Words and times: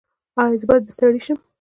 ایا 0.41 0.55
زه 0.59 0.65
باید 0.69 0.83
بستري 0.87 1.19
شم؟ 1.25 1.37